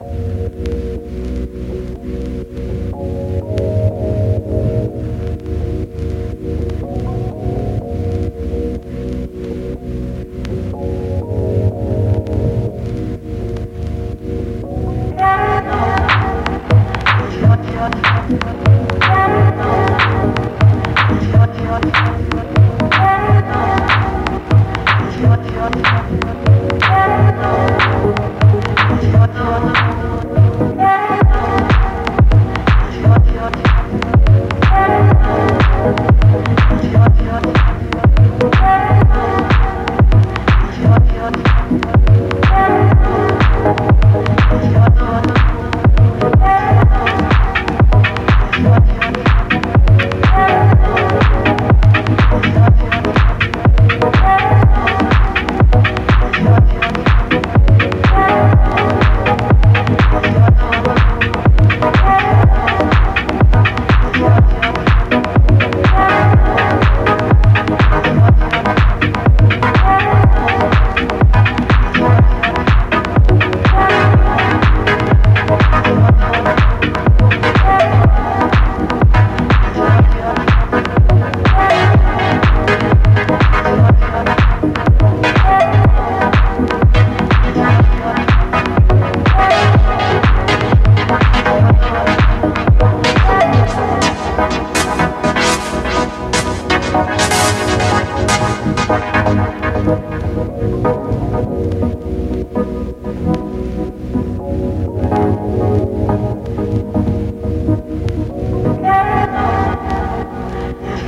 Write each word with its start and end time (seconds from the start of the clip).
you 0.00 0.31